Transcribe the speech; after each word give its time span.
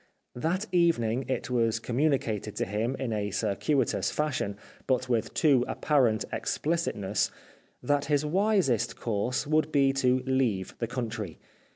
That 0.33 0.65
evening 0.71 1.25
it 1.27 1.51
was 1.51 1.79
communi 1.79 2.19
cated 2.19 2.55
to 2.55 2.65
him 2.65 2.95
in 2.97 3.13
a 3.13 3.29
circuitous 3.29 4.09
fashion, 4.09 4.57
but 4.87 5.07
with 5.07 5.31
too 5.35 5.63
apparent 5.67 6.25
explicitness, 6.33 7.29
that 7.83 8.05
his 8.05 8.25
wisest 8.25 8.95
course 8.95 9.45
would 9.45 9.71
be 9.71 9.93
to 9.93 10.21
leave 10.25 10.73
the 10.79 10.87
country. 10.87 11.37